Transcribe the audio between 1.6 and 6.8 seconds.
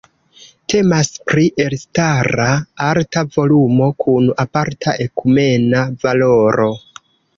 elstara arta volumo kun aparta ekumena valoro.